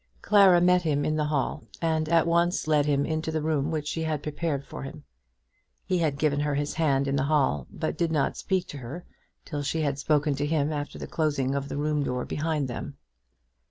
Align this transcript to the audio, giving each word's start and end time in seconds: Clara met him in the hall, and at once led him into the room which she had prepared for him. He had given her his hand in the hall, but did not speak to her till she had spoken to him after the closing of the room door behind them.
Clara 0.23 0.59
met 0.61 0.81
him 0.81 1.05
in 1.05 1.15
the 1.15 1.25
hall, 1.25 1.61
and 1.79 2.09
at 2.09 2.25
once 2.25 2.65
led 2.67 2.87
him 2.87 3.05
into 3.05 3.29
the 3.31 3.43
room 3.43 3.69
which 3.69 3.87
she 3.87 4.01
had 4.01 4.23
prepared 4.23 4.65
for 4.65 4.81
him. 4.81 5.03
He 5.85 5.99
had 5.99 6.17
given 6.17 6.39
her 6.39 6.55
his 6.55 6.73
hand 6.73 7.07
in 7.07 7.17
the 7.17 7.25
hall, 7.29 7.67
but 7.69 7.99
did 7.99 8.11
not 8.11 8.35
speak 8.35 8.65
to 8.69 8.79
her 8.79 9.05
till 9.45 9.61
she 9.61 9.81
had 9.81 9.99
spoken 9.99 10.33
to 10.37 10.45
him 10.47 10.73
after 10.73 10.97
the 10.97 11.05
closing 11.05 11.53
of 11.53 11.69
the 11.69 11.77
room 11.77 12.01
door 12.01 12.25
behind 12.25 12.67
them. 12.67 12.97